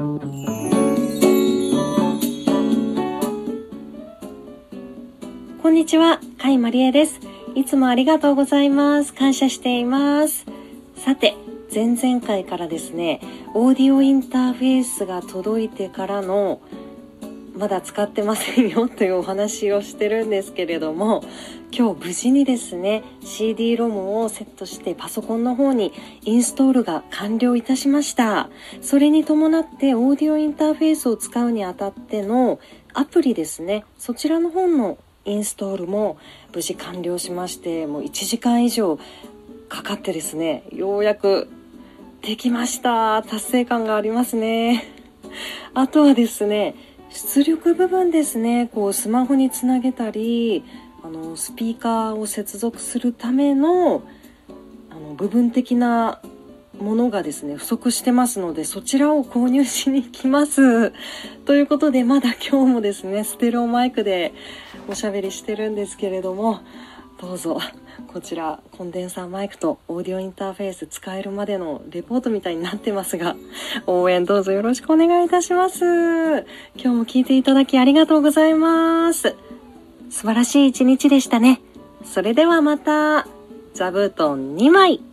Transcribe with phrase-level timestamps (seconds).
[0.00, 0.06] こ
[5.68, 7.20] んにちは、甲斐まりえです。
[7.54, 9.12] いつもありがとうございます。
[9.12, 10.46] 感謝しています。
[10.96, 11.34] さて、
[11.74, 13.20] 前々回からですね、
[13.52, 16.62] オーディオインターフェースが届いてからの
[17.56, 21.24] まだ使ってませんよというお話をしてるんですけれども
[21.76, 25.92] 今日無事にですね CD ロムをセットしてパソコンの方に
[26.22, 28.48] インストールが完了いたしました。
[28.80, 32.60] それに伴ってオーディオインターフェースを使うにあたっての
[32.94, 36.18] アプリですねそちらの方のインストールも
[36.54, 38.98] 無事完了しましてもう1時間以上
[39.68, 41.48] かかってですねようやく
[42.22, 43.22] できました。
[43.22, 44.84] 達成感がありますね。
[45.74, 46.74] あとはですね
[47.10, 48.70] 出力部分ですね。
[48.72, 50.64] こうスマホにつなげたり
[51.02, 54.02] あのスピーカーを接続するための
[54.90, 56.20] あの部分的な
[56.80, 60.92] ものがですね不足してますのでそちらを購入しに行きます。
[61.44, 64.32] ということでまだ今日もですねステレオマイクで
[64.88, 66.60] おしゃべりしてるんですけれども
[67.20, 67.60] どうぞ
[68.12, 73.36] こちらコンデンサーマイクとオーディオインターフェース使えるまでのレポートみたいになってますが
[73.86, 75.84] 応援どうぞよろしくお願いいたします。
[75.84, 76.44] 今
[76.76, 79.36] 日も聞いていただきありがとうございます。
[80.08, 81.60] 素晴らしい一日でしたね。
[82.04, 83.26] それではまた
[83.74, 85.09] 座布団2枚。